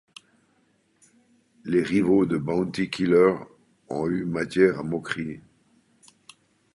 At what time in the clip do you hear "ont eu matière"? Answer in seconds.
3.89-4.79